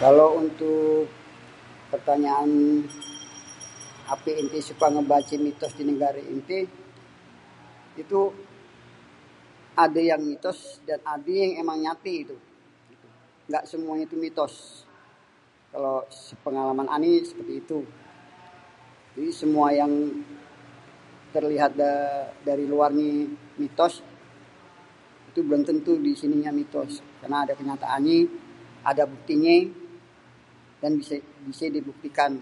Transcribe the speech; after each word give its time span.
"Kalo 0.00 0.26
untuk 0.42 0.94
pertanyaan 1.90 2.50
""Apé 4.14 4.30
enté 4.42 4.58
suka 4.68 4.86
baca 5.12 5.34
mitos 5.46 5.72
di 5.78 5.82
negara 5.90 6.20
enté?"", 6.34 6.58
itu 8.02 8.20
adé 9.84 10.02
yang 10.10 10.22
mitos 10.30 10.58
dan 10.88 11.00
adé 11.14 11.32
yang 11.42 11.52
emang 11.62 11.78
nyaté 11.84 12.12
gitu, 12.20 12.36
engga 13.46 13.60
semuanya 13.72 14.04
itu 14.08 14.16
mitos. 14.26 14.54
Kalo 15.72 15.92
sepengalaman 16.28 16.88
ané 16.96 17.10
sih 17.26 17.44
gitu, 17.52 17.78
jadi 19.14 19.30
semua 19.40 19.66
yang 19.80 19.92
terlihat 21.34 21.72
dari 22.48 22.64
luar 22.72 22.90
ni 23.00 23.10
mitos 23.62 23.94
itu 25.32 25.40
belum 25.46 25.62
tentu 25.68 25.92
di 26.06 26.12
sini 26.20 26.36
mitos 26.60 26.92
karena 27.24 27.36
ada 27.48 27.52
kenyataannyé 27.60 28.18
ada 28.90 29.02
buktinyé 29.12 29.58
dan 30.84 30.90
bisa 31.52 31.64
dibuktikan." 31.76 32.32